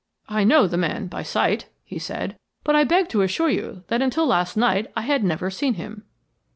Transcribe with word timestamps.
"I 0.27 0.43
know 0.43 0.65
the 0.65 0.79
man 0.79 1.05
by 1.05 1.21
sight," 1.21 1.69
he 1.83 1.99
said; 1.99 2.35
"but 2.63 2.75
I 2.75 2.83
beg 2.83 3.07
to 3.09 3.21
assure 3.21 3.51
you 3.51 3.83
that 3.89 4.01
until 4.01 4.25
last 4.25 4.57
night 4.57 4.87
I 4.97 5.01
had 5.03 5.23
never 5.23 5.51
seen 5.51 5.75
him." 5.75 6.05